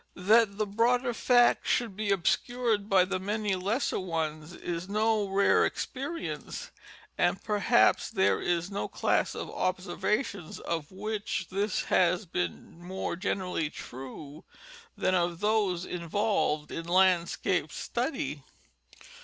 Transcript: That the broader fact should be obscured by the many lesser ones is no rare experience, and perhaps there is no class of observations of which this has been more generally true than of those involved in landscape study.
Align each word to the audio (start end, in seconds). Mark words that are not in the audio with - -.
That 0.15 0.57
the 0.57 0.65
broader 0.65 1.13
fact 1.13 1.67
should 1.67 1.95
be 1.95 2.09
obscured 2.11 2.89
by 2.89 3.05
the 3.05 3.19
many 3.19 3.55
lesser 3.55 3.99
ones 3.99 4.51
is 4.53 4.89
no 4.89 5.27
rare 5.29 5.63
experience, 5.63 6.71
and 7.19 7.39
perhaps 7.43 8.09
there 8.09 8.41
is 8.41 8.71
no 8.71 8.87
class 8.87 9.35
of 9.35 9.51
observations 9.51 10.59
of 10.59 10.91
which 10.91 11.49
this 11.51 11.83
has 11.83 12.25
been 12.25 12.81
more 12.83 13.15
generally 13.15 13.69
true 13.69 14.43
than 14.97 15.13
of 15.13 15.39
those 15.39 15.85
involved 15.85 16.71
in 16.71 16.85
landscape 16.87 17.71
study. 17.71 18.41